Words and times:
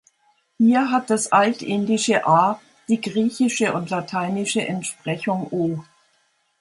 Hier 0.57 0.89
hat 0.89 1.11
das 1.11 1.31
altindische 1.31 2.25
"a" 2.25 2.59
die 2.87 2.99
griechische 2.99 3.71
und 3.73 3.91
lateinische 3.91 4.65
Entsprechung 4.67 5.45
"o". 5.51 5.81